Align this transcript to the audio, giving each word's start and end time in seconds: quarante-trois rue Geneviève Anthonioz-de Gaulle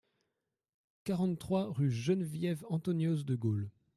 quarante-trois 1.03 1.71
rue 1.71 1.91
Geneviève 1.91 2.65
Anthonioz-de 2.69 3.35
Gaulle 3.35 3.69